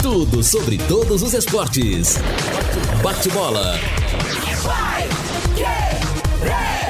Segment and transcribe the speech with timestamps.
[0.00, 2.16] Tudo sobre todos os esportes.
[3.02, 3.78] Bate-bola.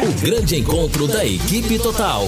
[0.01, 2.25] O grande encontro da equipe total.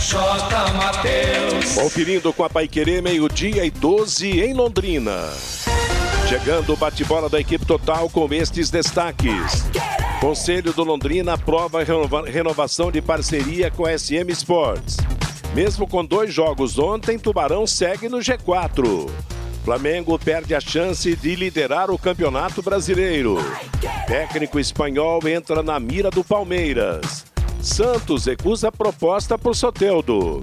[0.00, 0.72] J.
[0.72, 1.74] Mateus.
[1.74, 5.55] Conferindo com a Paiquerê, meio-dia e 12 em Londrina.
[6.28, 9.64] Chegando o bate-bola da equipe total com estes destaques.
[10.20, 14.96] Conselho do Londrina aprova renova renovação de parceria com a SM Sports.
[15.54, 19.08] Mesmo com dois jogos ontem, Tubarão segue no G4.
[19.64, 23.38] Flamengo perde a chance de liderar o Campeonato Brasileiro.
[24.08, 27.24] Técnico espanhol entra na mira do Palmeiras.
[27.62, 30.42] Santos recusa proposta por Soteldo.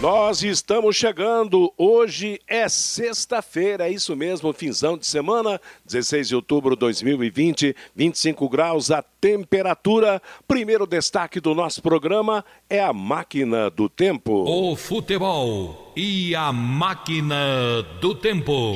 [0.00, 1.72] Nós estamos chegando.
[1.76, 8.48] Hoje é sexta-feira, é isso mesmo, finzão de semana, 16 de outubro de 2020, 25
[8.48, 10.22] graus a temperatura.
[10.46, 14.44] Primeiro destaque do nosso programa é a máquina do tempo.
[14.48, 18.74] O futebol e a máquina do tempo.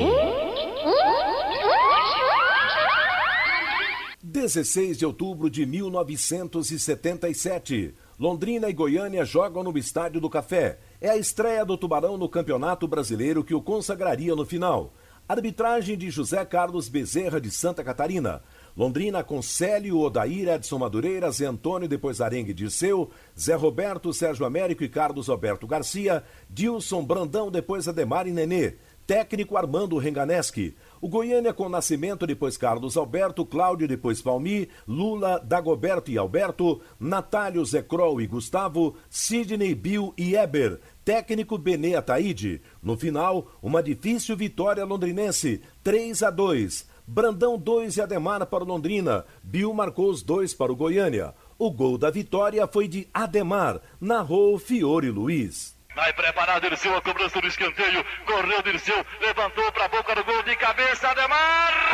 [4.25, 7.95] 16 de outubro de 1977.
[8.19, 10.81] Londrina e Goiânia jogam no Estádio do Café.
[11.05, 14.95] É a estreia do Tubarão no Campeonato Brasileiro que o consagraria no final.
[15.28, 18.41] Arbitragem de José Carlos Bezerra de Santa Catarina.
[18.77, 24.84] Londrina com Célio, Odair, Edson Madureira, Zé Antônio, depois Arengue Dirceu, Zé Roberto, Sérgio Américo
[24.84, 28.77] e Carlos Alberto Garcia, Dilson Brandão, depois Ademar e Nenê.
[29.06, 30.77] Técnico Armando Renganeschi.
[31.00, 37.65] O Goiânia com Nascimento, depois Carlos Alberto, Cláudio, depois Valmi, Lula, Dagoberto e Alberto, Natálio,
[37.65, 40.81] Zecrol e Gustavo, Sidney, Bill e Eber.
[41.05, 42.63] Técnico Benê Ataíde.
[42.83, 46.91] No final, uma difícil vitória londrinense, 3 a 2.
[47.07, 49.25] Brandão 2 e Ademar para o Londrina.
[49.43, 51.35] Bill marcou os dois para o Goiânia.
[51.59, 55.77] O gol da vitória foi de Ademar, narrou Fiore Luiz.
[55.95, 58.05] Vai preparado, Dirceu, a cobrança do escanteio.
[58.25, 61.91] Correu, Dirceu, levantou para a boca do gol de cabeça, Ademar!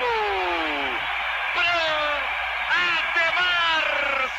[0.00, 0.98] Segundo
[1.54, 1.80] tempo.
[2.70, 3.86] Ademar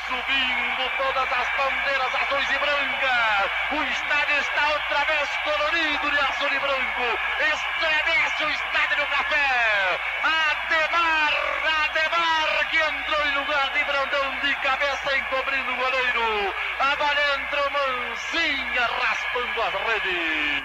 [0.08, 3.52] subindo todas as bandeiras azuis e brancas.
[3.72, 7.20] O estádio está outra vez colorido de azul e branco.
[7.40, 10.00] Estremece o estádio do café.
[10.24, 11.34] Ademar,
[11.86, 16.56] Ademar que entrou em lugar de Brandão de cabeça encobrindo o goleiro.
[16.80, 20.61] A bola entrou mansinha raspando as redes.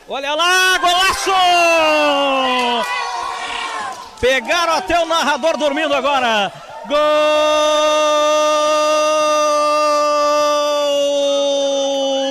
[0.06, 1.31] Olha lá, golaço!
[4.20, 6.52] Pegaram até o narrador dormindo agora.
[6.87, 6.96] Gol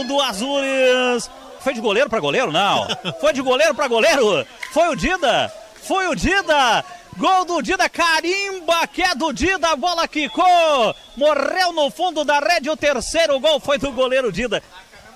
[0.05, 1.27] do Azures.
[1.59, 2.51] Foi de goleiro para goleiro?
[2.51, 2.87] Não.
[3.19, 4.45] Foi de goleiro para goleiro?
[4.71, 5.51] Foi o Dida.
[5.81, 6.85] Foi o Dida.
[7.17, 12.39] Gol do Dida, carimba, que é do Dida, a bola quicou, morreu no fundo da
[12.39, 14.61] rede, o terceiro gol foi do goleiro Dida.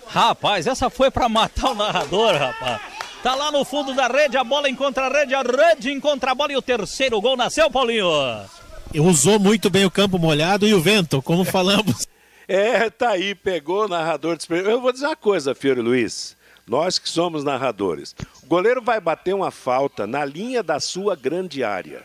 [0.08, 2.82] Rapaz, essa foi para matar o narrador, rapaz.
[3.22, 6.36] Tá lá no fundo da rede, a bola encontra a rede, a rede encontra a
[6.36, 8.08] bola e o terceiro gol nasceu, Paulinho.
[8.96, 12.08] Usou muito bem o campo molhado e o vento, como falamos.
[12.48, 14.38] É, tá aí, pegou o narrador.
[14.50, 16.36] Eu vou dizer uma coisa, Fiore Luiz.
[16.68, 18.14] Nós que somos narradores.
[18.52, 22.04] Goleiro vai bater uma falta na linha da sua grande área.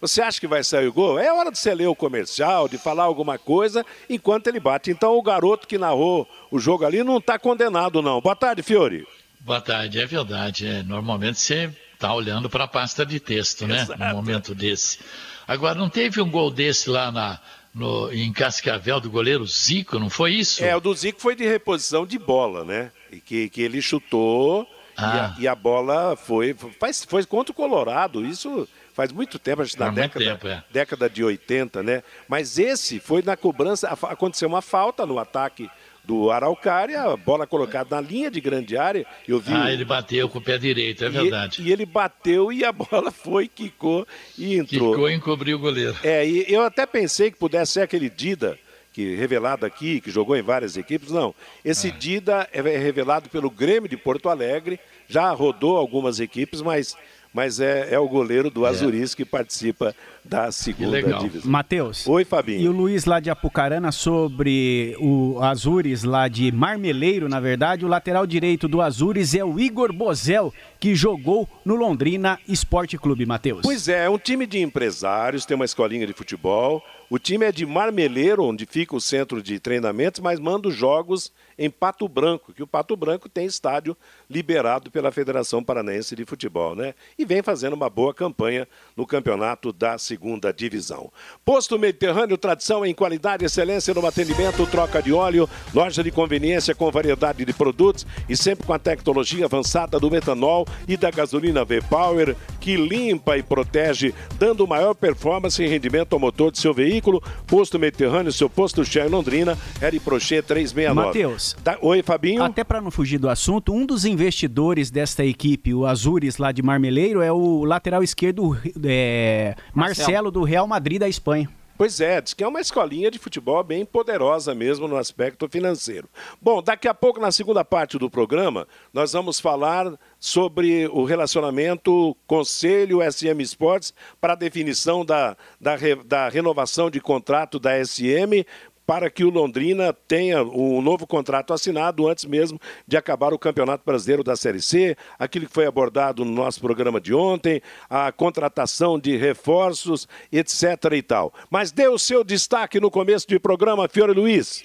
[0.00, 1.18] Você acha que vai sair o gol?
[1.18, 4.92] É hora de você ler o comercial, de falar alguma coisa enquanto ele bate.
[4.92, 8.20] Então o garoto que narrou o jogo ali não está condenado, não.
[8.20, 9.08] Boa tarde, Fiore.
[9.40, 10.68] Boa tarde, é verdade.
[10.68, 13.82] É, normalmente você está olhando para a pasta de texto, né?
[13.82, 13.98] Exato.
[13.98, 15.00] No momento desse.
[15.48, 17.40] Agora, não teve um gol desse lá na,
[17.74, 20.62] no, em Cascavel do goleiro Zico, não foi isso?
[20.62, 22.92] É, o do Zico foi de reposição de bola, né?
[23.10, 24.64] E que, que ele chutou
[24.98, 25.14] ah.
[25.14, 25.34] e, a, ah.
[25.40, 28.24] e, a, bola foi, foi, foi contra o Colorado.
[28.26, 30.64] Isso faz muito tempo, acho que na década, tempo, é.
[30.72, 32.02] década de 80, né?
[32.28, 35.70] Mas esse foi na cobrança, aconteceu uma falta no ataque
[36.08, 39.04] do Araucária, a bola colocada na linha de grande área.
[39.28, 41.60] Eu vi ah, ele bateu com o pé direito, é verdade.
[41.60, 44.06] E, e ele bateu e a bola foi, quicou
[44.36, 44.92] e entrou.
[44.92, 45.94] Quicou e encobriu o goleiro.
[46.02, 48.58] É, e eu até pensei que pudesse ser aquele Dida,
[48.98, 51.12] que revelado aqui, que jogou em várias equipes.
[51.12, 51.32] Não,
[51.64, 51.96] esse ah.
[51.96, 56.96] Dida é revelado pelo Grêmio de Porto Alegre, já rodou algumas equipes, mas
[57.32, 58.70] mas é, é o goleiro do é.
[58.70, 59.94] Azuris que participa
[60.28, 61.50] da segunda divisão.
[61.50, 62.06] Matheus.
[62.06, 62.60] Oi, Fabinho.
[62.60, 67.88] E o Luiz lá de Apucarana sobre o Azures lá de Marmeleiro, na verdade, o
[67.88, 73.62] lateral direito do Azures é o Igor Bozel, que jogou no Londrina Esporte Clube, Matheus.
[73.62, 76.82] Pois é, é um time de empresários, tem uma escolinha de futebol.
[77.10, 81.32] O time é de Marmeleiro, onde fica o centro de treinamentos, mas manda os jogos
[81.58, 83.96] em Pato Branco, que o Pato Branco tem estádio
[84.28, 86.94] liberado pela Federação Paranaense de Futebol, né?
[87.18, 90.17] E vem fazendo uma boa campanha no campeonato da segunda
[90.56, 91.10] divisão.
[91.44, 96.90] Posto Mediterrâneo, tradição em qualidade, excelência no atendimento, troca de óleo, loja de conveniência com
[96.90, 102.36] variedade de produtos e sempre com a tecnologia avançada do metanol e da gasolina V-Power,
[102.60, 107.22] que limpa e protege, dando maior performance e rendimento ao motor de seu veículo.
[107.46, 111.06] Posto Mediterrâneo, seu posto Shell em Londrina, Eri Prochê 369.
[111.06, 111.56] Matheus.
[111.80, 112.42] Oi, Fabinho.
[112.42, 116.62] Até para não fugir do assunto, um dos investidores desta equipe, o Azures lá de
[116.62, 119.97] Marmeleiro, é o lateral esquerdo é, Marcelo.
[119.98, 121.50] Marcelo do Real Madrid da Espanha.
[121.78, 126.08] Pois é, diz que é uma escolinha de futebol bem poderosa mesmo no aspecto financeiro.
[126.42, 129.86] Bom, daqui a pouco, na segunda parte do programa, nós vamos falar
[130.18, 137.60] sobre o relacionamento Conselho SM Esportes para a definição da, da, da renovação de contrato
[137.60, 138.44] da SM
[138.88, 143.84] para que o Londrina tenha um novo contrato assinado antes mesmo de acabar o Campeonato
[143.84, 148.98] Brasileiro da Série C, aquilo que foi abordado no nosso programa de ontem, a contratação
[148.98, 150.94] de reforços, etc.
[150.94, 151.34] e tal.
[151.50, 154.64] Mas dê o seu destaque no começo do programa, Fiore Luiz.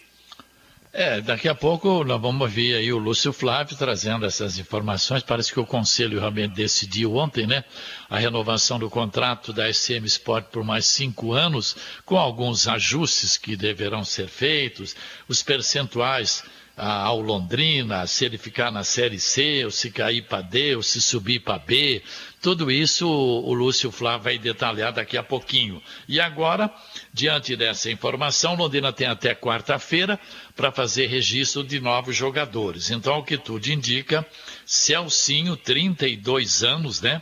[0.96, 5.24] É, daqui a pouco nós vamos ver aí o Lúcio Flávio trazendo essas informações.
[5.24, 7.64] Parece que o Conselho realmente decidiu ontem, né?
[8.08, 11.76] A renovação do contrato da SM Sport por mais cinco anos,
[12.06, 14.96] com alguns ajustes que deverão ser feitos,
[15.28, 16.44] os percentuais
[16.76, 21.02] ao Londrina, se ele ficar na Série C, ou se cair para D, ou se
[21.02, 22.02] subir para B.
[22.42, 25.82] Tudo isso o Lúcio Flávio vai detalhar daqui a pouquinho.
[26.08, 26.74] E agora,
[27.14, 30.20] diante dessa informação, Londrina tem até quarta-feira
[30.56, 32.90] para fazer registro de novos jogadores.
[32.90, 34.26] Então, o que tudo indica,
[34.66, 37.22] Celcinho, 32 anos, né?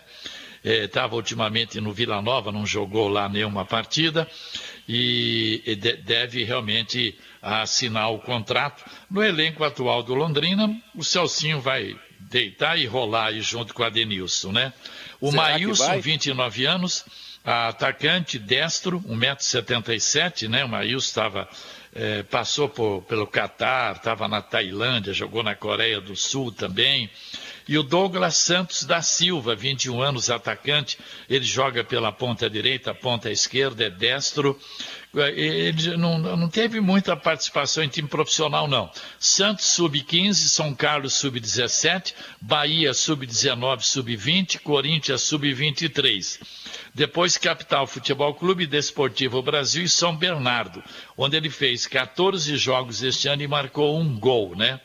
[0.64, 4.30] Estava é, ultimamente no Vila Nova, não jogou lá nenhuma partida
[4.94, 8.84] e, e de, deve realmente assinar o contrato.
[9.10, 13.86] No elenco atual do Londrina, o Celcinho vai deitar e rolar aí junto com o
[13.86, 14.74] Adenilson, né?
[15.22, 17.06] O Será Maílson, 29 anos,
[17.42, 20.66] atacante destro, 1,77m, né?
[20.66, 21.50] O Maílson estava
[21.94, 27.10] é, passou por, pelo Catar, estava na Tailândia, jogou na Coreia do Sul também.
[27.72, 31.00] E o Douglas Santos da Silva, 21 anos, atacante,
[31.30, 34.60] ele joga pela ponta direita, ponta esquerda, é destro.
[35.16, 38.92] É, ele não, não teve muita participação em time profissional, não.
[39.18, 46.42] Santos sub-15, São Carlos sub-17, Bahia sub-19, sub-20, Corinthians sub-23.
[46.94, 50.84] Depois Capital Futebol Clube Desportivo Brasil e São Bernardo,
[51.18, 54.82] onde ele fez 14 jogos este ano e marcou um gol, né?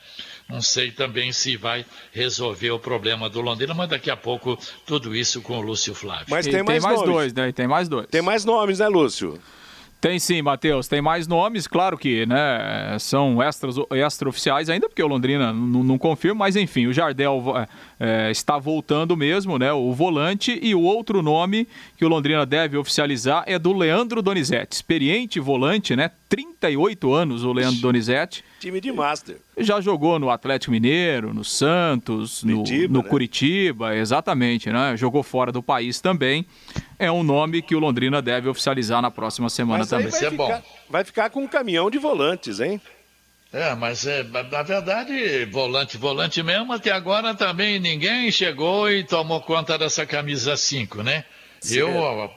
[0.49, 5.15] Não sei também se vai resolver o problema do Londrina, mas daqui a pouco tudo
[5.15, 6.27] isso com o Lúcio Flávio.
[6.29, 7.53] Mas tem, mais, tem mais dois, né?
[7.53, 8.07] Tem mais dois.
[8.07, 9.41] Tem mais nomes, né, Lúcio?
[10.01, 10.87] Tem sim, Matheus.
[10.87, 16.41] Tem mais nomes, claro que né, são extras, extra-oficiais ainda, porque o Londrina não confirma,
[16.41, 17.43] mas enfim, o Jardel
[17.99, 19.73] é, está voltando mesmo, né?
[19.73, 24.77] O volante e o outro nome que o Londrina deve oficializar é do Leandro Donizete.
[24.77, 26.11] Experiente volante, né?
[26.29, 28.45] 38 anos o Leandro Donizete.
[28.67, 29.37] Time de Master.
[29.57, 33.09] Já jogou no Atlético Mineiro, no Santos, Curitiba, no, no né?
[33.09, 34.97] Curitiba, exatamente, né?
[34.97, 36.45] Jogou fora do país também.
[36.99, 40.09] É um nome que o Londrina deve oficializar na próxima semana Mas também.
[40.09, 40.63] Vai ficar, bom.
[40.91, 42.81] vai ficar com um caminhão de volantes, hein?
[43.53, 49.41] É, mas é, na verdade, volante, volante mesmo, até agora também ninguém chegou e tomou
[49.41, 51.25] conta dessa camisa 5, né?
[51.75, 51.89] Eu,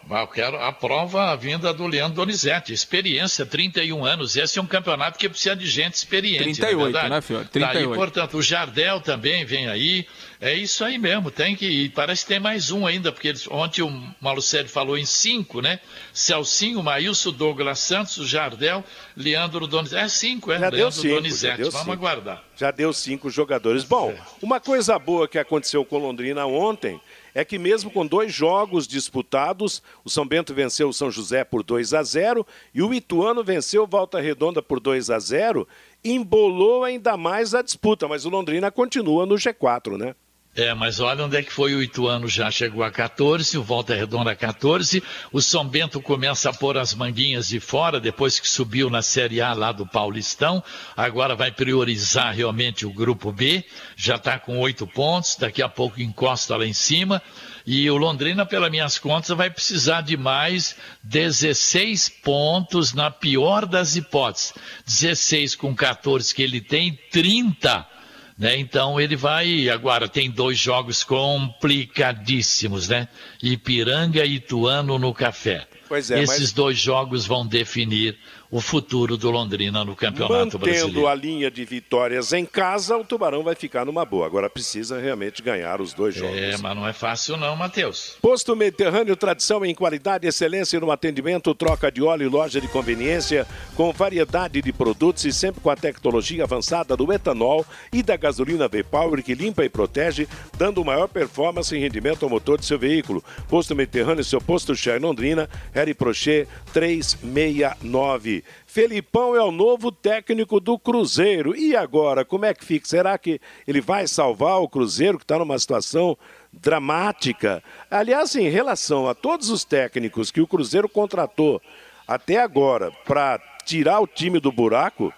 [0.10, 4.36] eu, quero a prova a vinda do Leandro Donizete, experiência, 31 anos.
[4.36, 6.60] Esse é um campeonato que precisa de gente experiente.
[6.60, 7.46] 38, é né, Fiore?
[7.46, 7.88] 38.
[7.88, 10.08] Daí, portanto, o Jardel também vem aí.
[10.42, 11.66] É isso aí mesmo, tem que.
[11.66, 15.60] E parece que tem mais um ainda, porque eles, ontem o Malucelli falou em cinco,
[15.60, 15.82] né?
[16.14, 18.82] Celcinho, Maílson, Douglas Santos, Jardel,
[19.18, 20.02] Leandro Donizete.
[20.02, 20.60] É cinco, é?
[20.60, 21.64] Já Leandro cinco, Donizete.
[21.64, 21.92] Vamos cinco.
[21.92, 22.42] aguardar.
[22.56, 23.84] Já deu cinco jogadores.
[23.84, 27.02] Bom, uma coisa boa que aconteceu com Londrina ontem
[27.36, 31.64] é que mesmo com dois jogos disputados, o São Bento venceu o São José por
[31.64, 35.68] 2 a 0 e o Ituano venceu o Volta Redonda por 2 a 0,
[36.02, 40.16] embolou ainda mais a disputa, mas o Londrina continua no G4, né?
[40.56, 42.50] É, mas olha onde é que foi o Ituano já.
[42.50, 45.02] Chegou a 14, o Volta Redonda a 14,
[45.32, 49.42] o São Bento começa a pôr as manguinhas de fora depois que subiu na Série
[49.42, 50.64] A lá do Paulistão,
[50.98, 53.64] agora vai priorizar realmente o grupo B,
[53.96, 57.22] já está com oito pontos, daqui a pouco encosta lá em cima,
[57.66, 63.96] e o Londrina, pelas minhas contas, vai precisar de mais 16 pontos na pior das
[63.96, 64.54] hipóteses.
[64.88, 67.99] 16 com 14 que ele tem, 30
[68.40, 68.58] né?
[68.58, 69.70] Então ele vai.
[69.70, 73.10] Agora tem dois jogos complicadíssimos, né?
[73.44, 75.68] Ipiranga e Ituano no café.
[75.90, 76.54] Pois é, Esses mas...
[76.54, 78.18] dois jogos vão definir
[78.52, 80.88] o futuro do Londrina no Campeonato Mantendo Brasileiro.
[80.88, 84.26] Mantendo a linha de vitórias em casa, o Tubarão vai ficar numa boa.
[84.26, 86.36] Agora precisa realmente ganhar os dois jogos.
[86.36, 88.18] É, mas não é fácil não, Matheus.
[88.22, 93.46] Posto Mediterrâneo, tradição em qualidade, excelência no atendimento, troca de óleo e loja de conveniência,
[93.76, 97.64] com variedade de produtos e sempre com a tecnologia avançada do etanol
[97.94, 100.28] e da gasolina V-Power que limpa e protege,
[100.58, 103.24] dando maior performance e rendimento ao motor de seu veículo.
[103.48, 108.39] Posto Mediterrâneo, seu posto Shell Londrina, Harry Prochet 369.
[108.66, 111.56] Felipão é o novo técnico do Cruzeiro.
[111.56, 112.88] E agora, como é que fica?
[112.88, 116.18] Será que ele vai salvar o Cruzeiro, que está numa situação
[116.52, 117.64] dramática?
[117.90, 121.62] Aliás, em relação a todos os técnicos que o Cruzeiro contratou
[122.08, 125.14] até agora para tirar o time do buraco,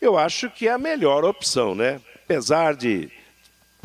[0.00, 2.00] eu acho que é a melhor opção, né?
[2.24, 3.10] Apesar de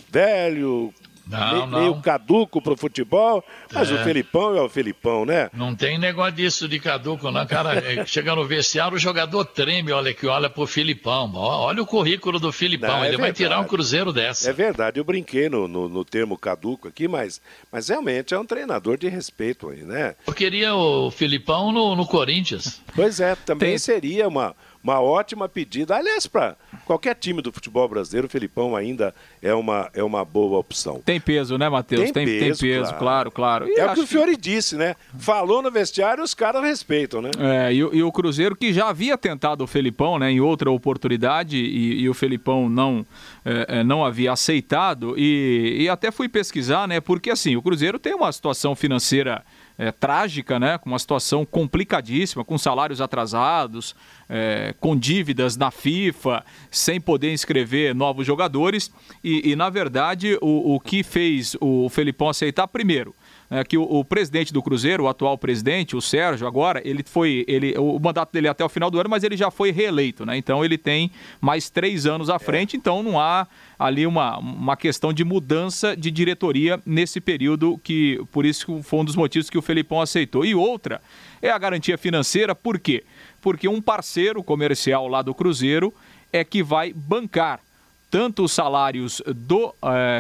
[0.10, 0.93] velho,
[1.30, 3.94] não, Me, meio caduco pro futebol, mas É.
[3.94, 5.50] o Felipão é o Felipão, né?
[5.54, 7.70] Não tem negócio disso de caduco, não, cara.
[7.80, 11.32] É, Chega no vestiário, o jogador treme, olha que olha pro Filipão.
[11.36, 13.38] Olha o currículo do Filipão, Não, é ele vai verdade.
[13.38, 14.50] tirar um cruzeiro dessa.
[14.50, 17.40] É verdade, eu brinquei no, no, no termo caduco aqui, mas,
[17.72, 20.16] mas realmente é um treinador de respeito aí, né?
[20.26, 22.82] Eu queria o Filipão no, no Corinthians.
[22.96, 25.96] Pois é, também seria uma, uma ótima pedida.
[25.96, 26.56] Aliás, para
[26.86, 31.02] qualquer time do futebol brasileiro, o Felipão ainda é uma, é uma boa opção.
[31.04, 32.04] Tem peso, né, Matheus?
[32.04, 33.68] Tem Tem, tem peso, peso, claro, claro.
[33.68, 34.96] E é o que o Fiore disse, né?
[35.18, 37.32] Falou no vestiário, os caras respeitam, né?
[37.38, 40.72] É, e, o- e o Cruzeiro que já havia tentado o Felipão, né, em outra
[40.72, 43.06] oportunidade, e, e o Felipão não,
[43.46, 48.00] é, é, não havia aceitado, e, e até fui pesquisar, né, porque assim, o Cruzeiro
[48.00, 49.44] tem uma situação financeira
[49.80, 53.96] é, trágica, né, com uma situação complicadíssima, com salários atrasados,
[54.28, 58.92] é, com dívidas na FIFA, sem poder inscrever novos jogadores,
[59.24, 63.16] e, e, na verdade o, o que fez o Felipão aceitar, primeiro,
[63.50, 67.44] é, que o, o presidente do Cruzeiro, o atual presidente, o Sérgio, agora, ele foi.
[67.48, 70.25] Ele, o mandato dele é até o final do ano, mas ele já foi reeleito,
[70.25, 70.38] né?
[70.38, 75.12] Então ele tem mais três anos à frente, então não há ali uma, uma questão
[75.12, 79.58] de mudança de diretoria nesse período, que por isso que foi um dos motivos que
[79.58, 80.46] o Felipão aceitou.
[80.46, 81.01] E outra
[81.41, 83.03] é a garantia financeira, por quê?
[83.41, 85.94] Porque um parceiro comercial lá do Cruzeiro
[86.32, 87.62] é que vai bancar
[88.10, 89.74] tanto os salários do,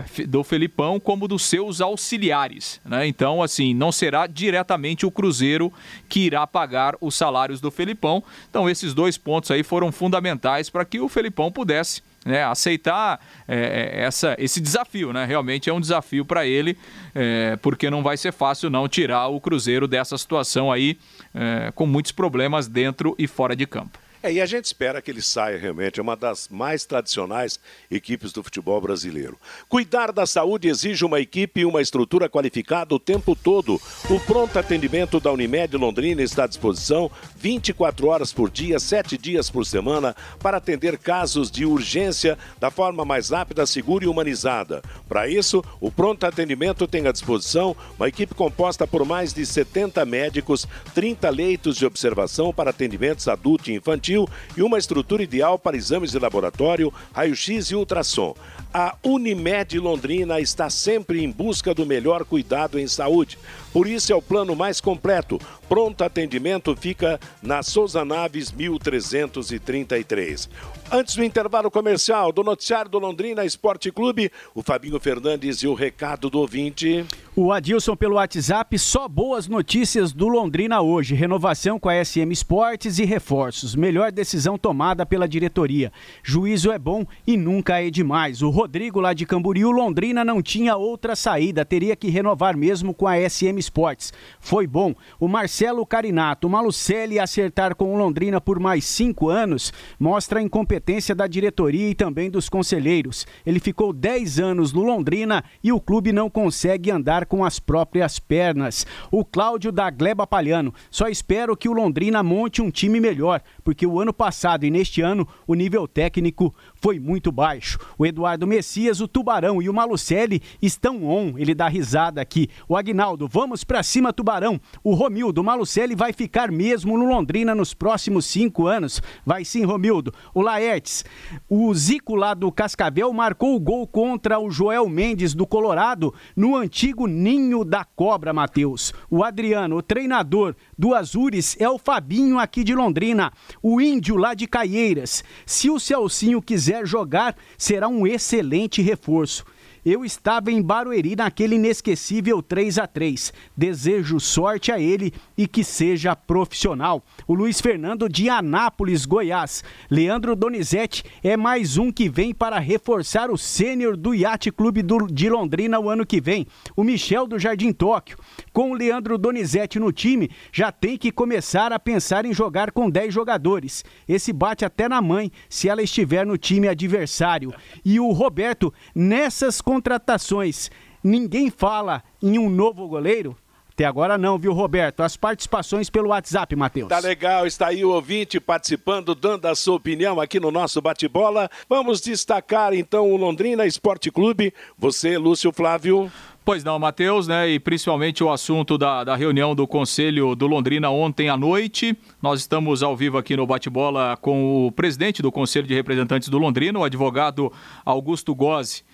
[0.07, 2.79] Fe- do Felipão como dos seus auxiliares.
[2.85, 3.07] Né?
[3.07, 5.73] Então, assim, não será diretamente o Cruzeiro
[6.07, 8.23] que irá pagar os salários do Felipão.
[8.49, 13.91] Então, esses dois pontos aí foram fundamentais para que o Felipão pudesse né, aceitar eh,
[13.95, 15.11] essa, esse desafio.
[15.13, 15.25] Né?
[15.25, 16.77] Realmente é um desafio para ele,
[17.15, 20.97] eh, porque não vai ser fácil não tirar o Cruzeiro dessa situação aí,
[21.33, 23.97] eh, com muitos problemas dentro e fora de campo.
[24.21, 27.57] É, e a gente espera que ele saia realmente, é uma das mais tradicionais
[27.89, 29.39] equipes do futebol brasileiro.
[29.69, 33.81] Cuidar da saúde exige uma equipe e uma estrutura qualificada o tempo todo.
[34.09, 37.09] O pronto atendimento da Unimed Londrina está à disposição
[37.39, 43.05] 24 horas por dia, 7 dias por semana, para atender casos de urgência da forma
[43.05, 44.81] mais rápida, segura e humanizada.
[45.07, 50.03] Para isso, o pronto atendimento tem à disposição uma equipe composta por mais de 70
[50.05, 54.27] médicos, 30 leitos de observação para atendimentos adulto e infantil
[54.57, 58.35] e uma estrutura ideal para exames de laboratório, raio-x e ultrassom.
[58.73, 63.39] A Unimed Londrina está sempre em busca do melhor cuidado em saúde.
[63.71, 65.39] Por isso é o plano mais completo.
[65.67, 70.49] Pronto atendimento fica na Souza Naves 1333.
[70.91, 75.75] Antes do intervalo comercial do noticiário do Londrina Esporte Clube, o Fabinho Fernandes e o
[75.75, 77.05] recado do ouvinte.
[77.35, 81.13] O Adilson pelo WhatsApp, só boas notícias do Londrina hoje.
[81.13, 83.75] Renovação com a SM Esportes e reforços.
[83.75, 85.91] Melhor decisão tomada pela diretoria.
[86.23, 88.41] Juízo é bom e nunca é demais.
[88.41, 91.63] O Rodrigo lá de Camboriú, Londrina não tinha outra saída.
[91.63, 94.11] Teria que renovar mesmo com a SM Esportes.
[94.39, 94.95] Foi bom.
[95.19, 100.43] O Marcelo Carinato, o Malucelli acertar com o Londrina por mais cinco anos mostra a
[100.43, 103.27] incompetência da diretoria e também dos conselheiros.
[103.45, 108.17] Ele ficou 10 anos no Londrina e o clube não consegue andar com as próprias
[108.17, 108.85] pernas.
[109.11, 110.73] O Cláudio da Gleba Palhano.
[110.89, 115.01] Só espero que o Londrina monte um time melhor, porque o ano passado e neste
[115.01, 117.77] ano o nível técnico foi muito baixo.
[117.97, 121.37] O Eduardo Messias, o Tubarão e o Malucelli estão on.
[121.37, 122.49] Ele dá risada aqui.
[122.67, 124.59] O Agnaldo, vamos pra cima, Tubarão.
[124.83, 129.01] O Romildo, o Malucelli vai ficar mesmo no Londrina nos próximos cinco anos.
[129.25, 130.13] Vai sim, Romildo.
[130.33, 131.03] O Laertes,
[131.49, 136.55] o Zico lá do Cascavel marcou o gol contra o Joel Mendes do Colorado no
[136.55, 138.93] antigo Ninho da Cobra, Matheus.
[139.09, 143.31] O Adriano, o treinador do Azures, é o Fabinho aqui de Londrina.
[143.61, 145.23] O Índio lá de Caieiras.
[145.45, 149.45] Se o Celcinho quiser jogar, será um excelente reforço.
[149.85, 155.63] Eu estava em Barueri naquele inesquecível 3 a 3 Desejo sorte a ele e que
[155.63, 157.03] seja profissional.
[157.27, 159.63] O Luiz Fernando de Anápolis, Goiás.
[159.89, 165.29] Leandro Donizete é mais um que vem para reforçar o sênior do Yacht Clube de
[165.29, 166.45] Londrina o ano que vem.
[166.75, 168.17] O Michel do Jardim Tóquio.
[168.51, 172.89] Com o Leandro Donizete no time, já tem que começar a pensar em jogar com
[172.89, 173.85] 10 jogadores.
[174.07, 177.53] Esse bate até na mãe se ela estiver no time adversário.
[177.83, 180.71] E o Roberto, nessas contratações,
[181.03, 183.37] ninguém fala em um novo goleiro?
[183.71, 185.03] Até agora não, viu, Roberto?
[185.03, 186.89] As participações pelo WhatsApp, Matheus.
[186.89, 191.47] Tá legal, está aí o ouvinte participando, dando a sua opinião aqui no nosso bate-bola.
[191.69, 194.51] Vamos destacar então o Londrina Esporte Clube.
[194.75, 196.11] Você, Lúcio Flávio.
[196.43, 197.47] Pois não, Matheus, né?
[197.47, 201.95] E principalmente o assunto da, da reunião do Conselho do Londrina ontem à noite.
[202.19, 206.39] Nós estamos ao vivo aqui no bate-bola com o presidente do Conselho de Representantes do
[206.39, 207.53] Londrina, o advogado
[207.85, 208.88] Augusto Gozzi.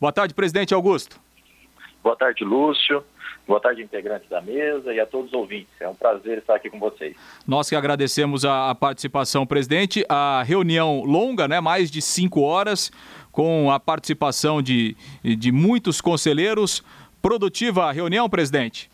[0.00, 1.20] Boa tarde, presidente Augusto.
[2.02, 3.04] Boa tarde, Lúcio.
[3.46, 5.72] Boa tarde, integrantes da mesa e a todos os ouvintes.
[5.80, 7.16] É um prazer estar aqui com vocês.
[7.46, 10.04] Nós que agradecemos a, a participação, presidente.
[10.08, 11.58] A reunião longa, né?
[11.58, 12.92] Mais de cinco horas,
[13.32, 16.84] com a participação de, de muitos conselheiros.
[17.22, 18.90] Produtiva a reunião, presidente?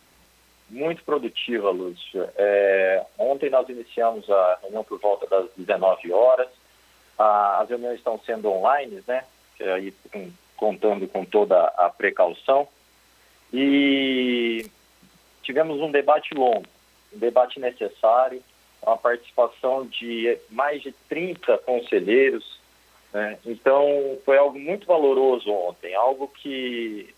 [0.70, 2.26] Muito produtiva, Lúcio.
[2.36, 6.48] É, ontem nós iniciamos a reunião por volta das 19 horas.
[7.18, 9.24] Ah, as reuniões estão sendo online, né?
[9.60, 10.30] Aí, com
[10.64, 12.66] contando com toda a precaução.
[13.52, 14.64] E
[15.42, 16.64] tivemos um debate longo,
[17.14, 18.42] um debate necessário,
[18.82, 22.58] uma participação de mais de 30 conselheiros.
[23.12, 23.38] Né?
[23.44, 27.14] Então, foi algo muito valoroso ontem, algo que,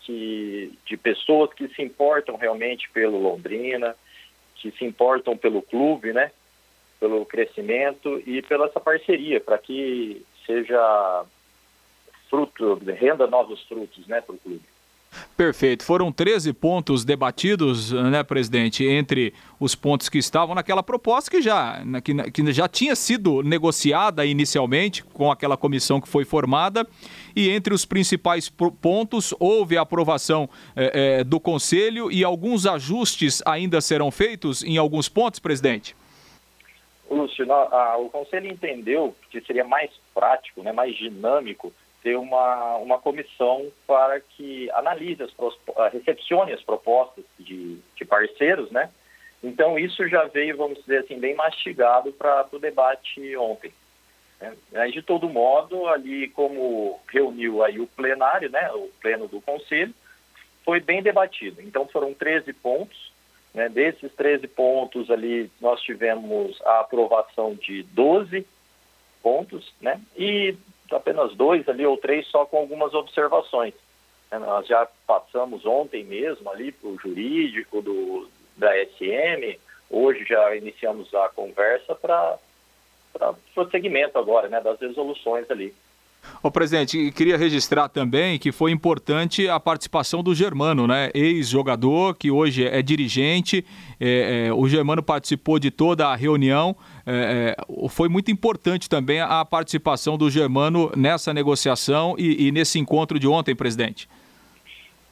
[0.00, 3.94] que de pessoas que se importam realmente pelo Londrina,
[4.56, 6.32] que se importam pelo clube, né?
[6.98, 11.24] pelo crescimento e pela essa parceria, para que seja
[12.32, 14.62] fruto, renda novos frutos né, para o clube.
[15.36, 15.84] Perfeito.
[15.84, 21.82] Foram 13 pontos debatidos, né, presidente, entre os pontos que estavam naquela proposta que já,
[22.02, 26.86] que, que já tinha sido negociada inicialmente com aquela comissão que foi formada.
[27.36, 33.42] E entre os principais pontos, houve a aprovação é, é, do Conselho e alguns ajustes
[33.44, 35.94] ainda serão feitos em alguns pontos, presidente?
[37.10, 37.46] Lúcio,
[37.98, 41.70] o Conselho entendeu que seria mais prático, né, mais dinâmico
[42.02, 45.30] ter uma, uma comissão para que analise, as,
[45.76, 48.90] ah, recepcione as propostas de, de parceiros, né?
[49.42, 53.72] Então, isso já veio, vamos dizer assim, bem mastigado para o debate ontem.
[54.72, 54.88] Né?
[54.88, 59.94] de todo modo, ali como reuniu aí o plenário, né, o pleno do conselho,
[60.64, 61.62] foi bem debatido.
[61.62, 63.12] Então, foram 13 pontos
[63.54, 63.68] Né?
[63.68, 68.46] Desses 13 pontos ali, nós tivemos a aprovação de 12
[69.22, 70.00] pontos, né?
[70.16, 70.56] E
[70.92, 73.74] apenas dois ali ou três só com algumas observações.
[74.30, 74.38] Né?
[74.38, 79.58] Nós já passamos ontem mesmo ali para o jurídico do, da SM,
[79.90, 82.38] hoje já iniciamos a conversa para
[83.54, 85.74] prosseguimento agora, né, das resoluções ali.
[86.42, 91.10] Ô, presidente, queria registrar também que foi importante a participação do Germano, né?
[91.14, 93.64] Ex-jogador, que hoje é dirigente.
[94.00, 96.76] É, é, o Germano participou de toda a reunião.
[97.06, 102.78] É, é foi muito importante também a participação do Germano nessa negociação e, e nesse
[102.78, 104.08] encontro de ontem, presidente.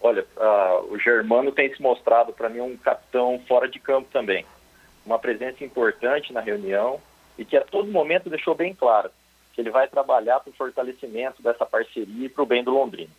[0.00, 4.46] Olha, uh, o Germano tem se mostrado para mim um capitão fora de campo também.
[5.04, 7.00] Uma presença importante na reunião
[7.36, 9.10] e que a todo momento deixou bem claro
[9.52, 13.10] que ele vai trabalhar para o fortalecimento dessa parceria e para o bem do Londrina.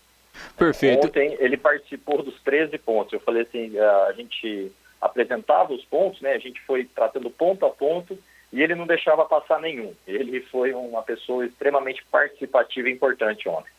[0.58, 1.06] Perfeito.
[1.06, 3.14] Ontem ele participou dos 13 pontos.
[3.14, 6.34] Eu falei assim, a gente apresentava os pontos, né?
[6.34, 8.18] A gente foi tratando ponto a ponto
[8.52, 9.94] e ele não deixava passar nenhum.
[10.06, 13.72] Ele foi uma pessoa extremamente participativa e importante ontem.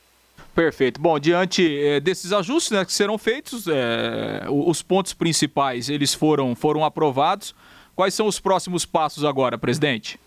[0.55, 1.01] Perfeito.
[1.01, 6.55] Bom, diante é, desses ajustes né, que serão feitos, é, os pontos principais eles foram,
[6.55, 7.55] foram aprovados.
[7.95, 10.19] Quais são os próximos passos agora, presidente?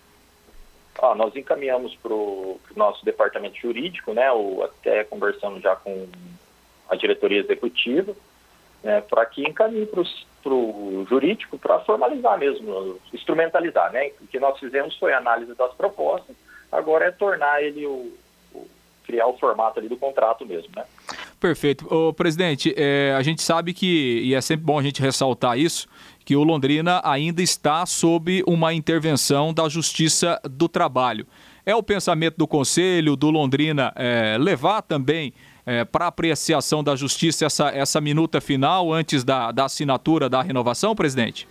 [1.01, 6.07] Ah, nós encaminhamos para o nosso departamento jurídico, né, ou até conversando já com
[6.89, 8.15] a diretoria executiva,
[8.85, 13.91] né, para que encaminhe para o jurídico para formalizar mesmo, instrumentalizar.
[13.91, 14.11] Né?
[14.21, 16.35] O que nós fizemos foi a análise das propostas,
[16.71, 18.13] agora é tornar ele o,
[18.53, 18.67] o
[19.03, 20.85] criar o formato ali do contrato mesmo, né?
[21.39, 21.91] Perfeito.
[21.93, 25.87] Ô, presidente, é, a gente sabe que, e é sempre bom a gente ressaltar isso,
[26.23, 31.25] que o Londrina ainda está sob uma intervenção da Justiça do Trabalho.
[31.65, 35.33] É o pensamento do Conselho, do Londrina, é, levar também
[35.65, 40.95] é, para apreciação da Justiça essa, essa minuta final antes da, da assinatura da renovação,
[40.95, 41.47] presidente?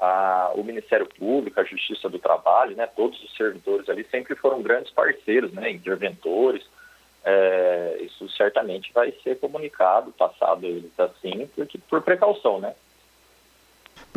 [0.00, 4.62] Ah, o Ministério Público, a Justiça do Trabalho, né, todos os servidores ali sempre foram
[4.62, 6.64] grandes parceiros, né, interventores.
[7.24, 12.74] É, isso certamente vai ser comunicado, passado eles assim, porque, por precaução, né?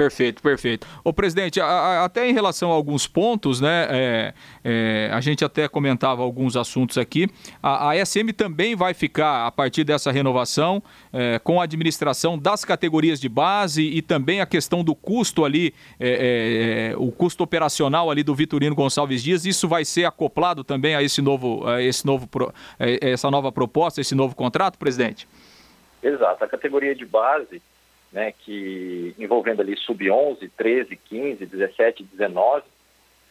[0.01, 0.87] Perfeito, perfeito.
[1.03, 3.87] O presidente, a, a, até em relação a alguns pontos, né?
[3.91, 4.33] É,
[4.63, 7.29] é, a gente até comentava alguns assuntos aqui.
[7.61, 10.81] A, a SM também vai ficar, a partir dessa renovação,
[11.13, 15.71] é, com a administração das categorias de base e também a questão do custo ali,
[15.99, 19.45] é, é, é, o custo operacional ali do Vitorino Gonçalves Dias.
[19.45, 22.27] Isso vai ser acoplado também a esse novo, a esse novo,
[22.79, 25.27] essa nova proposta, esse novo contrato, presidente?
[26.01, 26.43] Exato.
[26.43, 27.61] A categoria de base
[28.11, 32.63] né, que envolvendo ali sub-11, 13, 15, 17, 19,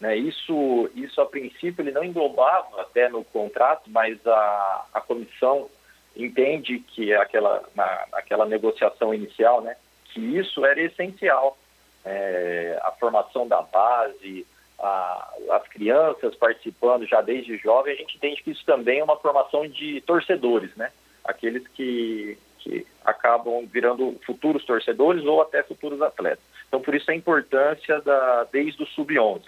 [0.00, 5.68] né, isso, isso a princípio ele não englobava até no contrato, mas a, a comissão
[6.16, 11.56] entende que aquela, na, aquela negociação inicial, né, que isso era essencial.
[12.02, 14.46] É, a formação da base,
[14.78, 19.18] a, as crianças participando já desde jovem, a gente entende que isso também é uma
[19.18, 20.90] formação de torcedores, né?
[21.22, 26.44] Aqueles que que acabam virando futuros torcedores ou até futuros atletas.
[26.68, 29.42] Então, por isso a importância da desde o sub-11,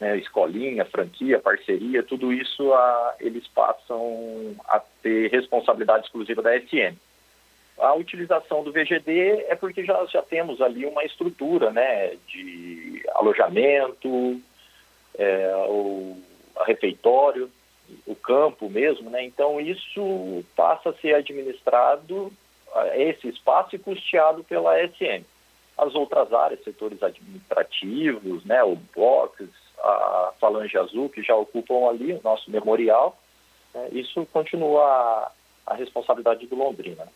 [0.00, 6.96] né, escolinha, franquia, parceria, tudo isso a, eles passam a ter responsabilidade exclusiva da SM.
[7.78, 14.40] A utilização do VGD é porque já, já temos ali uma estrutura né, de alojamento,
[15.18, 16.16] é, o
[16.64, 17.50] refeitório,
[18.06, 19.24] o campo mesmo, né?
[19.24, 22.32] Então isso passa a ser administrado
[22.94, 25.24] esse espaço e custeado pela SM.
[25.76, 32.12] As outras áreas, setores administrativos, né, o box, a Falange Azul, que já ocupam ali
[32.14, 33.18] o nosso memorial,
[33.74, 35.32] né, isso continua a,
[35.66, 37.06] a responsabilidade do Londrina.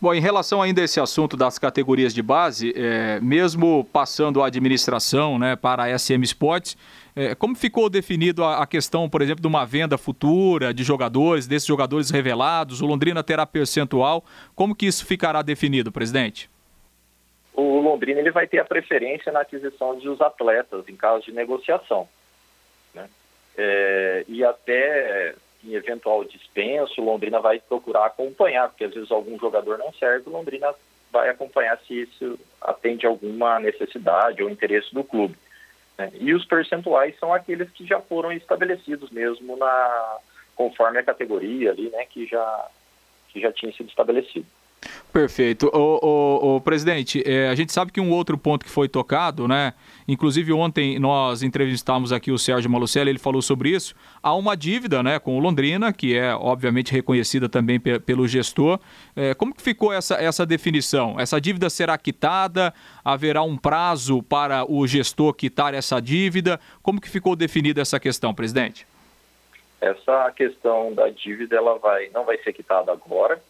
[0.00, 4.46] Bom, em relação ainda a esse assunto das categorias de base, é, mesmo passando a
[4.46, 6.76] administração né, para a SM Sports,
[7.16, 11.48] é, como ficou definido a, a, questão, por exemplo, de uma venda futura de jogadores,
[11.48, 12.80] desses jogadores revelados?
[12.80, 14.24] O Londrina terá percentual?
[14.54, 16.48] Como que isso ficará definido, presidente?
[17.52, 22.08] O Londrina ele vai ter a preferência na aquisição dos atletas em caso de negociação.
[22.94, 23.08] Né?
[23.56, 25.34] É, e até
[25.64, 30.74] em eventual dispenso, Londrina vai procurar acompanhar, porque às vezes algum jogador não serve, Londrina
[31.10, 35.36] vai acompanhar se isso atende alguma necessidade ou interesse do clube.
[35.96, 36.10] Né?
[36.14, 40.18] E os percentuais são aqueles que já foram estabelecidos mesmo na
[40.54, 42.68] conforme a categoria ali, né, que já
[43.28, 44.46] que já tinha sido estabelecido.
[45.12, 45.68] Perfeito.
[45.74, 49.48] O, o, o presidente, é, a gente sabe que um outro ponto que foi tocado,
[49.48, 49.72] né?
[50.06, 53.94] Inclusive ontem nós entrevistamos aqui o Sérgio Malucelli, ele falou sobre isso.
[54.22, 58.78] Há uma dívida, né, com o Londrina, que é obviamente reconhecida também pe pelo gestor.
[59.16, 61.18] É, como que ficou essa, essa definição?
[61.18, 62.72] Essa dívida será quitada?
[63.04, 66.60] Haverá um prazo para o gestor quitar essa dívida?
[66.82, 68.86] Como que ficou definida essa questão, presidente?
[69.80, 73.40] Essa questão da dívida ela vai não vai ser quitada agora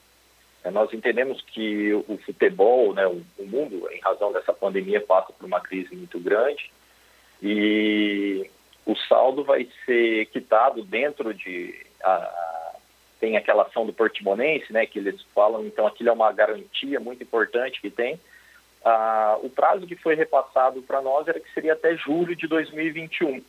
[0.70, 5.60] nós entendemos que o futebol, né, o, mundo, em razão dessa pandemia, passa por uma
[5.60, 6.70] crise muito grande
[7.42, 8.50] e
[8.84, 11.74] o saldo vai ser quitado dentro de.
[12.02, 12.74] A,
[13.20, 17.22] tem aquela ação do Portimonense, né, que eles falam, então aquilo é uma garantia muito
[17.22, 18.18] importante que tem.
[18.84, 23.42] Ah, o prazo que foi repassado para nós era que seria até julho de 2021.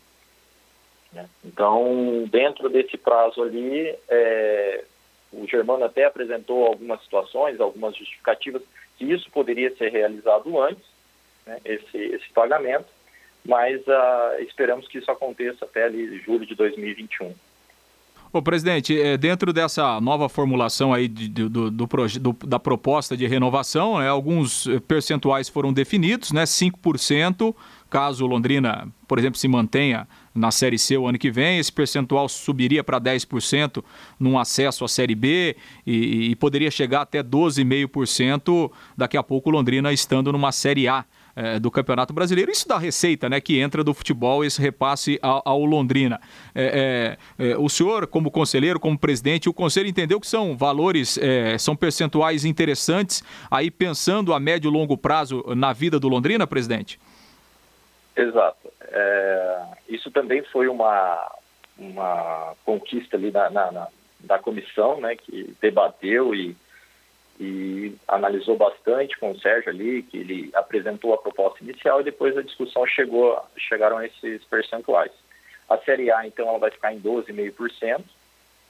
[1.14, 1.30] Né?
[1.46, 4.84] Então, dentro desse prazo ali, é,
[5.32, 8.62] o Germano até apresentou algumas situações, algumas justificativas
[8.98, 10.84] que isso poderia ser realizado antes,
[11.46, 12.88] né, esse, esse pagamento,
[13.46, 17.34] mas uh, esperamos que isso aconteça até ali julho de 2021.
[18.32, 23.26] Ô, presidente, é, dentro dessa nova formulação aí de, do, do, do, da proposta de
[23.26, 27.56] renovação, né, alguns eh, percentuais foram definidos, né, 5%,
[27.90, 32.30] caso Londrina, por exemplo, se mantenha na Série C o ano que vem, esse percentual
[32.30, 33.84] subiria para 10%
[34.20, 39.92] num acesso à Série B e, e poderia chegar até 12,5% daqui a pouco Londrina
[39.92, 42.52] estando numa Série A é, do Campeonato Brasileiro.
[42.52, 46.20] Isso da receita né, que entra do futebol, esse repasse ao, ao Londrina.
[46.54, 51.18] É, é, é, o senhor, como conselheiro, como presidente, o conselho entendeu que são valores,
[51.18, 56.46] é, são percentuais interessantes, aí pensando a médio e longo prazo na vida do Londrina,
[56.46, 57.00] presidente?
[58.22, 58.72] Exato.
[58.82, 61.32] É, isso também foi uma,
[61.78, 63.88] uma conquista ali na, na, na,
[64.20, 66.56] da comissão, né, que debateu e
[67.40, 72.38] e analisou bastante com o Sérgio ali, que ele apresentou a proposta inicial e depois
[72.38, 75.12] a discussão chegou, chegaram a esses percentuais.
[75.70, 78.04] A Série A, então, ela vai ficar em 12,5%.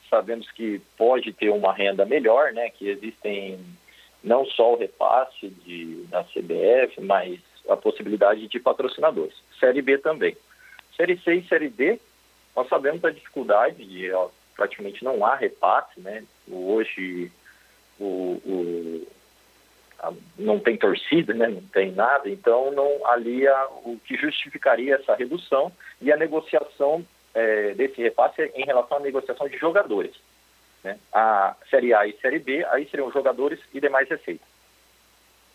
[0.08, 3.58] Sabemos que pode ter uma renda melhor, né, que existem
[4.22, 9.34] não só o repasse de, da CBF, mas a possibilidade de patrocinadores.
[9.58, 10.36] Série B também.
[10.96, 11.98] Série C e Série D,
[12.54, 16.24] nós sabemos da dificuldade de ó, praticamente não há repasse, né?
[16.50, 17.30] Hoje
[17.98, 19.06] o, o
[20.00, 24.96] a, não tem torcida, né, não tem nada, então não ali a, o que justificaria
[24.96, 25.70] essa redução
[26.00, 30.14] e a negociação é, desse repasse em relação à negociação de jogadores.
[30.82, 30.98] Né?
[31.12, 34.48] A Série A e Série B, aí seriam jogadores e demais receitas.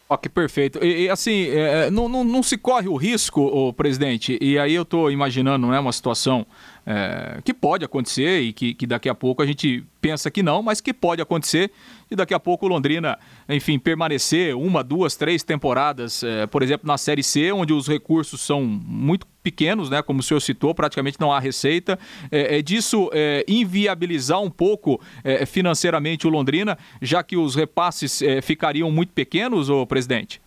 [0.07, 0.83] Ok, perfeito.
[0.83, 4.57] E, e assim, é, é não, não, não, se corre o risco, o presidente, e
[4.59, 6.45] aí eu estou imaginando né, uma situação
[6.85, 10.61] é, que pode acontecer e que, que daqui a pouco a gente pensa que não,
[10.61, 11.71] mas que pode acontecer
[12.09, 13.17] e daqui a pouco Londrina,
[13.49, 18.41] enfim, permanecer uma, duas, três temporadas, é, por exemplo, na Série C, onde os recursos
[18.41, 21.99] são muito pequenos, né, como o senhor citou, praticamente não há receita,
[22.31, 28.23] é, é disso é, inviabilizar um pouco é, financeiramente o Londrina, já que os repasses
[28.23, 30.41] é, ficariam muito pequenos, ô presidente?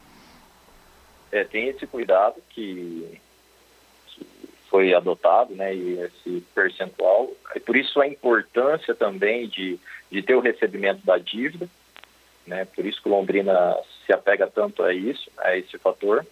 [1.30, 3.20] É, tem esse cuidado que
[4.68, 7.30] foi adotado, né, e esse percentual.
[7.54, 9.78] E por isso a importância também de,
[10.10, 11.68] de ter o recebimento da dívida,
[12.44, 16.26] né, por isso que o Londrina se apega tanto a isso, a esse fator.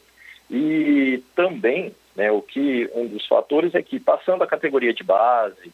[0.50, 5.72] E também, né, o que um dos fatores é que passando a categoria de base,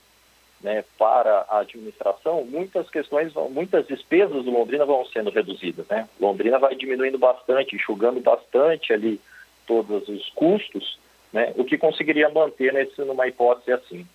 [0.61, 6.09] né, para a administração, muitas questões, muitas despesas do Londrina vão sendo reduzidas, né?
[6.20, 9.20] Londrina vai diminuindo bastante, enxugando bastante ali
[9.66, 10.98] todos os custos
[11.33, 14.07] né, o que conseguiria manter nesse, numa hipótese assim.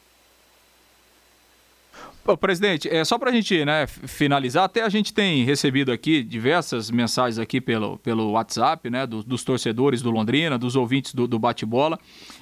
[2.35, 6.91] Presidente, é, só para a gente né, finalizar, até a gente tem recebido aqui diversas
[6.91, 11.39] mensagens aqui pelo, pelo WhatsApp, né, do, dos torcedores do Londrina, dos ouvintes do, do
[11.39, 11.97] bate-bola.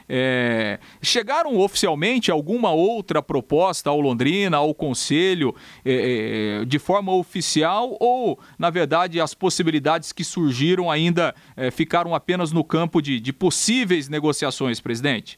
[0.09, 7.95] É, chegaram oficialmente alguma outra proposta ao Londrina, ao Conselho, é, é de forma oficial
[7.99, 13.31] ou, na verdade, as possibilidades que surgiram ainda é, ficaram apenas no campo de, de
[13.31, 15.37] possíveis negociações, presidente?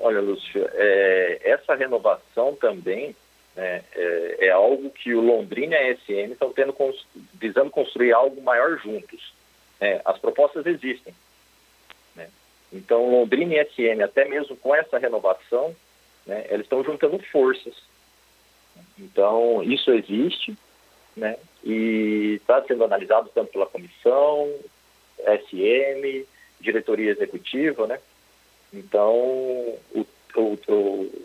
[0.00, 3.14] Olha, Lúcio, é, essa renovação também
[3.56, 6.74] né, é, é, algo que o Londrina e a SM estão tendo,
[7.34, 9.32] visando construir algo maior juntos.
[9.80, 10.00] Né?
[10.04, 11.12] As propostas existem.
[12.14, 12.28] Né?
[12.72, 15.74] Então, Londrina e SM, até mesmo com essa renovação,
[16.24, 17.74] né, eles estão juntando forças.
[18.96, 20.56] Então, isso existe
[21.16, 24.48] né, e está sendo analisado tanto pela comissão,
[25.18, 26.26] SM,
[26.60, 27.98] diretoria executiva, né?
[28.72, 31.24] Então, o, o, o,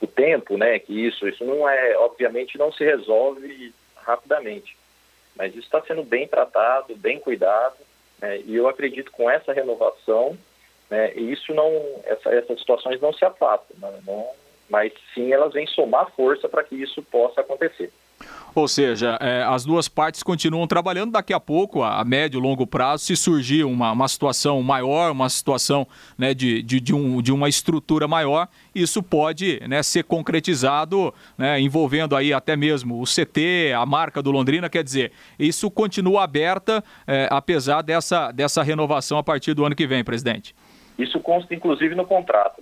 [0.00, 4.76] o tempo, né, que isso, isso não é, obviamente, não se resolve rapidamente.
[5.34, 7.76] Mas isso está sendo bem tratado, bem cuidado,
[8.20, 8.40] né?
[8.44, 10.36] e eu acredito com essa renovação,
[10.90, 11.70] né, isso não,
[12.04, 14.00] essa, essas situações não se afastam, né?
[14.06, 14.28] não,
[14.68, 17.92] mas sim elas vêm somar força para que isso possa acontecer.
[18.58, 21.12] Ou seja, é, as duas partes continuam trabalhando.
[21.12, 25.28] Daqui a pouco, a, médio e longo prazo, se surgir uma, uma situação maior, uma
[25.28, 25.86] situação
[26.18, 31.60] né, de, de, de, um, de uma estrutura maior, isso pode né, ser concretizado, né,
[31.60, 34.68] envolvendo aí até mesmo o CT, a marca do Londrina.
[34.68, 39.86] Quer dizer, isso continua aberta, é, apesar dessa, dessa renovação a partir do ano que
[39.86, 40.52] vem, presidente.
[40.98, 42.60] Isso consta inclusive no contrato,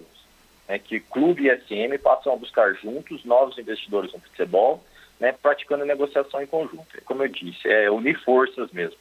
[0.68, 4.84] né, que clube e SM passam a buscar juntos novos investidores no futebol
[5.18, 6.86] né, praticando negociação em conjunto.
[7.04, 8.98] Como eu disse, é unir forças mesmo.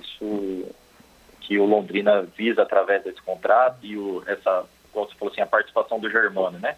[0.00, 0.66] Isso
[1.40, 5.46] que o Londrina visa através desse contrato e o, essa, como você falou assim, a
[5.46, 6.76] participação do Germano, né?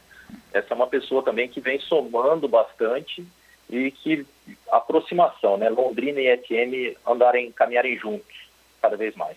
[0.53, 3.27] Essa é uma pessoa também que vem somando bastante
[3.69, 4.27] e que
[4.71, 5.69] aproximação, né?
[5.69, 8.49] Londrina e SM andarem, caminharem juntos
[8.81, 9.37] cada vez mais.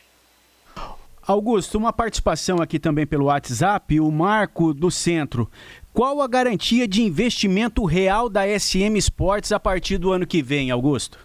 [1.27, 5.49] Augusto, uma participação aqui também pelo WhatsApp, o Marco do Centro.
[5.95, 10.69] Qual a garantia de investimento real da SM Sports a partir do ano que vem,
[10.69, 11.17] Augusto?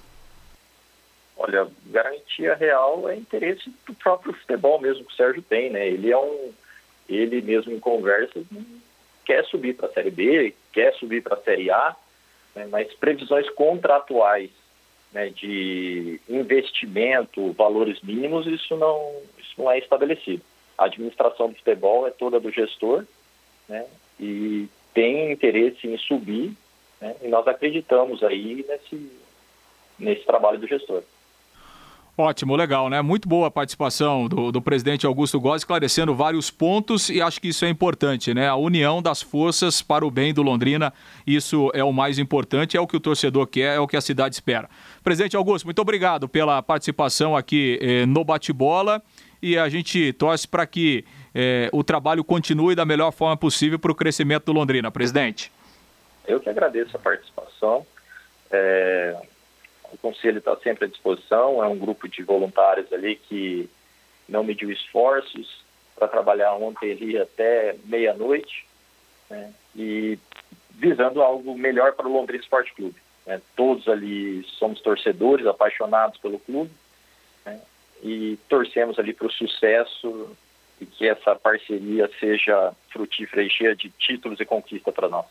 [1.36, 5.88] Olha, garantia real é interesse do próprio futebol mesmo que o Sérgio tem, né?
[5.88, 6.52] Ele é um,
[7.08, 8.46] ele mesmo em conversas
[9.24, 11.96] quer subir para a Série B, quer subir para a Série A,
[12.54, 12.68] né?
[12.70, 14.50] mas previsões contratuais
[15.12, 20.42] né, de investimento, valores mínimos, isso não, isso não é estabelecido.
[20.78, 23.04] A administração do futebol é toda do gestor,
[23.68, 23.84] né?
[24.20, 26.52] E tem interesse em subir,
[27.00, 27.16] né?
[27.22, 29.10] e nós acreditamos aí nesse,
[29.98, 31.02] nesse trabalho do gestor.
[32.18, 33.00] Ótimo, legal, né?
[33.00, 37.48] Muito boa a participação do, do presidente Augusto Góes, esclarecendo vários pontos e acho que
[37.48, 38.46] isso é importante, né?
[38.46, 40.92] A união das forças para o bem do Londrina,
[41.26, 44.02] isso é o mais importante, é o que o torcedor quer, é o que a
[44.02, 44.68] cidade espera.
[45.02, 49.02] Presidente Augusto, muito obrigado pela participação aqui eh, no Bate-Bola
[49.42, 51.04] e a gente torce para que
[51.34, 55.52] é, o trabalho continue da melhor forma possível para o crescimento do Londrina, presidente.
[56.26, 57.86] Eu que agradeço a participação.
[58.50, 59.16] É,
[59.92, 63.68] o conselho está sempre à disposição, é um grupo de voluntários ali que
[64.28, 65.64] não mediu esforços
[65.96, 68.64] para trabalhar ontem ali até meia-noite
[69.28, 70.18] né, e
[70.70, 72.96] visando algo melhor para o Londrina Esporte Clube.
[73.26, 73.40] Né.
[73.56, 76.70] Todos ali somos torcedores, apaixonados pelo clube
[77.44, 77.60] né,
[78.02, 80.36] e torcemos ali para o sucesso
[80.80, 85.26] e que essa parceria seja frutífera e cheia de títulos e conquista para nós.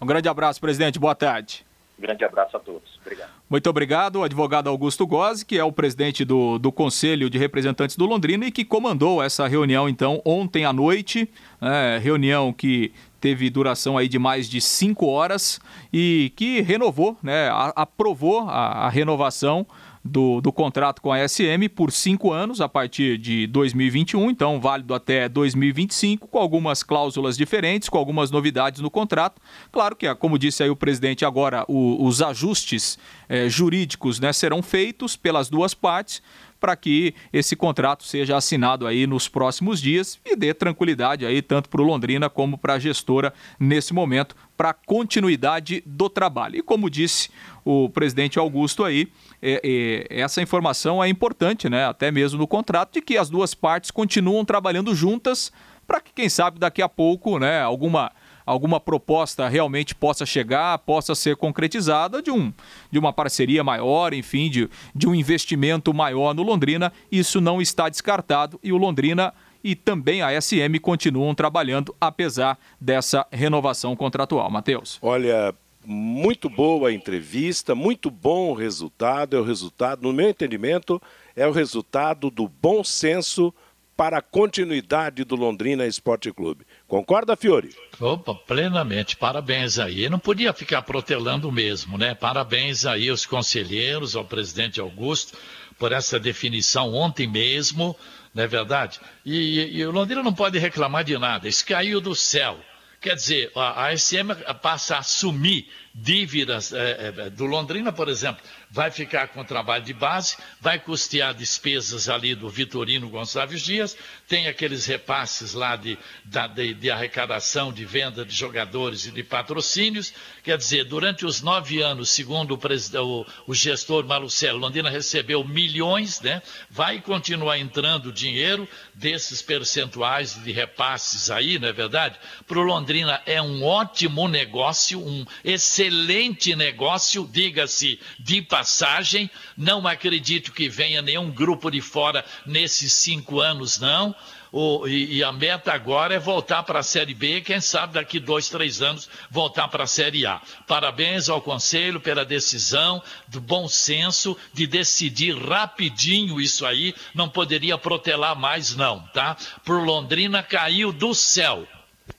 [0.00, 0.98] Um grande abraço, presidente.
[0.98, 1.64] Boa tarde.
[1.98, 2.98] Um grande abraço a todos.
[3.00, 3.30] Obrigado.
[3.48, 8.06] Muito obrigado, advogado Augusto Gozzi, que é o presidente do, do Conselho de Representantes do
[8.06, 11.28] Londrina e que comandou essa reunião, então, ontem à noite.
[11.60, 15.60] É, reunião que teve duração aí de mais de cinco horas
[15.92, 19.64] e que renovou, né, aprovou a, a renovação
[20.04, 24.94] do, do contrato com a SM por cinco anos a partir de 2021, então válido
[24.94, 29.40] até 2025, com algumas cláusulas diferentes, com algumas novidades no contrato.
[29.70, 34.62] Claro que, como disse aí o presidente agora, o, os ajustes eh, jurídicos né, serão
[34.62, 36.22] feitos pelas duas partes
[36.62, 41.68] para que esse contrato seja assinado aí nos próximos dias e dê tranquilidade aí tanto
[41.68, 46.54] para o Londrina como para a gestora nesse momento para a continuidade do trabalho.
[46.54, 47.30] E como disse
[47.64, 49.08] o presidente Augusto aí,
[49.42, 51.84] é, é, essa informação é importante, né?
[51.84, 55.52] Até mesmo no contrato, de que as duas partes continuam trabalhando juntas
[55.84, 58.12] para que, quem sabe, daqui a pouco, né, alguma
[58.44, 62.52] alguma proposta realmente possa chegar, possa ser concretizada de, um,
[62.90, 66.92] de uma parceria maior, enfim, de, de um investimento maior no Londrina.
[67.10, 69.32] Isso não está descartado e o Londrina
[69.64, 74.50] e também a SM continuam trabalhando apesar dessa renovação contratual.
[74.50, 74.98] Matheus.
[75.00, 79.36] Olha, muito boa a entrevista, muito bom o resultado.
[79.36, 81.00] É o resultado, no meu entendimento,
[81.36, 83.54] é o resultado do bom senso
[83.96, 86.64] para a continuidade do Londrina Esporte Clube.
[86.92, 87.74] Concorda, Fiore?
[87.98, 89.16] Opa, plenamente.
[89.16, 90.10] Parabéns aí.
[90.10, 92.14] Não podia ficar protelando mesmo, né?
[92.14, 95.38] Parabéns aí aos conselheiros, ao presidente Augusto,
[95.78, 97.96] por essa definição ontem mesmo,
[98.34, 99.00] não é verdade?
[99.24, 101.48] E, e, o Londrina não pode reclamar de nada.
[101.48, 102.60] Isso caiu do céu.
[103.00, 104.28] Quer dizer, a, a SM
[104.60, 109.84] passa a assumir dívidas é, é, do Londrina, por exemplo, vai ficar com o trabalho
[109.84, 113.94] de base, vai custear despesas ali do Vitorino Gonçalves Dias,
[114.26, 120.14] tem aqueles repasses lá de, de, de, arrecadação, de venda de jogadores e de patrocínios.
[120.42, 126.22] Quer dizer, durante os nove anos, segundo o, o, o gestor Malucelo, Londrina recebeu milhões,
[126.22, 126.40] né?
[126.70, 132.18] vai continuar entrando dinheiro desses percentuais de repasses aí, não é verdade?
[132.46, 139.28] Para o Londrina é um ótimo negócio, um excelente negócio, diga-se de passagem.
[139.56, 144.14] Não acredito que venha nenhum grupo de fora nesses cinco anos, não.
[144.52, 148.20] O, e, e, a meta agora é voltar para a Série B, quem sabe daqui
[148.20, 150.42] dois, três anos voltar para a Série A.
[150.68, 157.78] Parabéns ao Conselho pela decisão, do bom senso, de decidir rapidinho isso aí, não poderia
[157.78, 159.38] protelar mais não, tá?
[159.64, 161.66] Por Londrina caiu do céu.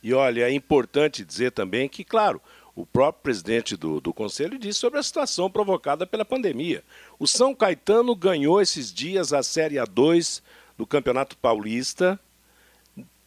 [0.02, 2.42] E olha, é importante dizer também que, claro,
[2.76, 6.84] o próprio presidente do, do Conselho disse sobre a situação provocada pela pandemia.
[7.20, 10.42] O São Caetano ganhou esses dias a Série A2
[10.78, 12.20] do Campeonato Paulista,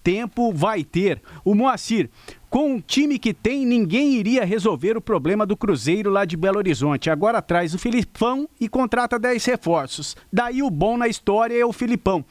[0.07, 1.21] tempo vai ter.
[1.43, 2.09] O Moacir,
[2.49, 6.59] com o time que tem, ninguém iria resolver o problema do Cruzeiro lá de Belo
[6.59, 7.09] Horizonte.
[7.09, 10.15] Agora traz o Filipão e contrata 10 reforços.
[10.31, 12.23] Daí o bom na história é o Filipão.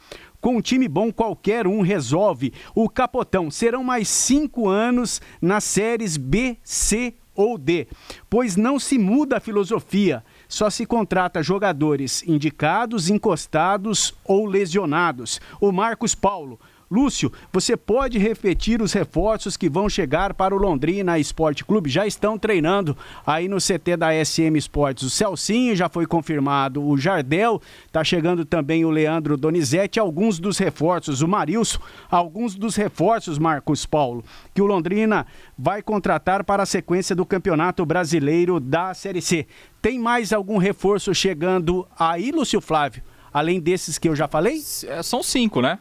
[0.47, 2.53] Com um time bom, qualquer um resolve.
[2.73, 7.85] O Capotão serão mais cinco anos nas séries B, C ou D,
[8.29, 10.23] pois não se muda a filosofia.
[10.47, 15.41] Só se contrata jogadores indicados, encostados ou lesionados.
[15.59, 16.57] O Marcos Paulo
[16.89, 21.89] Lúcio, você pode repetir os reforços que vão chegar para o Londrina Esporte Clube?
[21.89, 25.03] Já estão treinando aí no CT da SM Esportes.
[25.03, 30.57] O Celcinho já foi confirmado, o Jardel, está chegando também o Leandro Donizete, alguns dos
[30.57, 31.79] reforços, o Marilson,
[32.09, 34.23] alguns dos reforços, Marcos Paulo,
[34.53, 35.27] que o Londrina
[35.57, 39.45] vai contratar para a sequência do Campeonato Brasileiro da Série C.
[39.81, 43.03] Tem mais algum reforço chegando aí, Lúcio Flávio?
[43.33, 44.61] Além desses que eu já falei?
[44.85, 45.79] É, são cinco, né?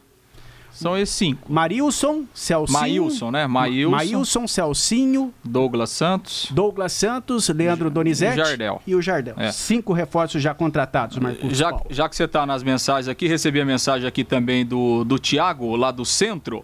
[0.77, 1.53] São esses cinco.
[1.53, 2.79] Marilson, Celcinho.
[2.79, 3.47] Maílson, né?
[3.47, 3.91] Maílson.
[3.91, 5.33] Maílson, Celcinho.
[5.45, 6.49] Douglas Santos.
[6.51, 8.39] Douglas Santos, Leandro Donizete.
[8.39, 8.83] E o Jardel.
[8.87, 9.35] E o Jardel.
[9.39, 9.53] É.
[9.53, 13.65] Cinco reforços já contratados, Marcos já, já que você está nas mensagens aqui, recebi a
[13.65, 16.63] mensagem aqui também do, do Tiago, lá do centro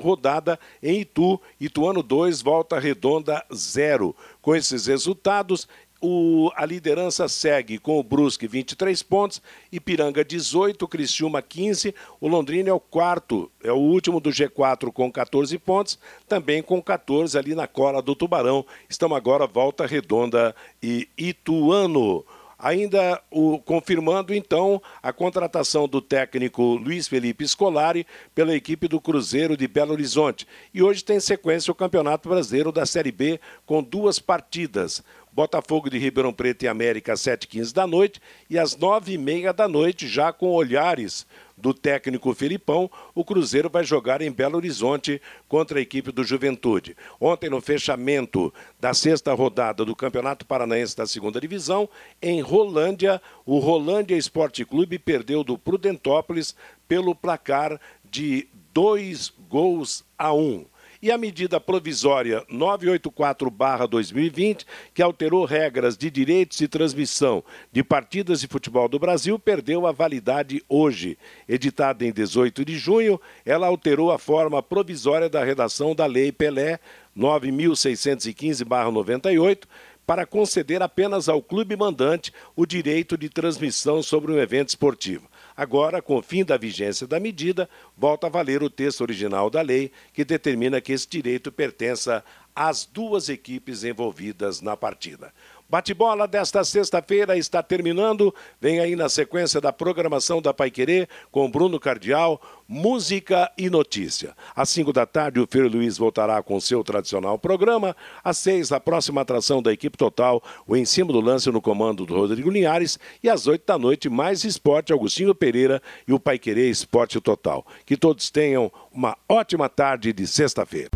[0.00, 4.14] rodada em Itu, Ituano 2, Volta Redonda 0.
[4.42, 5.66] Com esses resultados,
[6.00, 12.68] o- a liderança segue com o Brusque 23 pontos, Ipiranga 18, Criciúma 15, o Londrina
[12.70, 15.98] é o quarto, é o último do G4 com 14 pontos,
[16.28, 18.64] também com 14 ali na cola do Tubarão.
[18.88, 22.24] Estão agora Volta Redonda e Ituano.
[22.58, 28.04] Ainda o, confirmando então a contratação do técnico Luiz Felipe Scolari
[28.34, 30.46] pela equipe do Cruzeiro de Belo Horizonte.
[30.74, 35.04] E hoje tem sequência o Campeonato Brasileiro da Série B com duas partidas.
[35.30, 40.08] Botafogo de Ribeirão Preto e América às 7h15 da noite e às 9h30 da noite,
[40.08, 41.24] já com olhares
[41.60, 46.96] do técnico Felipão, o Cruzeiro vai jogar em Belo Horizonte contra a equipe do Juventude.
[47.20, 51.88] Ontem, no fechamento da sexta rodada do Campeonato Paranaense da Segunda Divisão,
[52.22, 56.54] em Rolândia, o Rolândia Esporte Clube perdeu do Prudentópolis
[56.86, 60.64] pelo placar de dois gols a um
[61.00, 68.46] e a medida provisória 984-2020, que alterou regras de direitos de transmissão de partidas de
[68.46, 71.16] futebol do Brasil, perdeu a validade hoje.
[71.48, 76.80] Editada em 18 de junho, ela alterou a forma provisória da redação da Lei Pelé
[77.16, 79.64] 9615-98
[80.06, 85.28] para conceder apenas ao clube mandante o direito de transmissão sobre um evento esportivo.
[85.58, 89.60] Agora, com o fim da vigência da medida, volta a valer o texto original da
[89.60, 95.34] lei, que determina que esse direito pertença às duas equipes envolvidas na partida.
[95.70, 98.34] Bate-bola desta sexta-feira está terminando.
[98.58, 104.34] Vem aí na sequência da programação da Paiquerê com Bruno Cardial, música e notícia.
[104.56, 107.94] Às 5 da tarde, o Fer Luiz voltará com seu tradicional programa.
[108.24, 112.06] Às 6, a próxima atração da equipe total, o Em Cima do Lance no comando
[112.06, 112.98] do Rodrigo Linhares.
[113.22, 117.62] E às 8 da noite, mais esporte, Agostinho Pereira e o Paiquerê Esporte Total.
[117.84, 120.88] Que todos tenham uma ótima tarde de sexta-feira.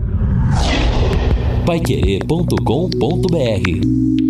[1.67, 4.22] Paiquerê.com.br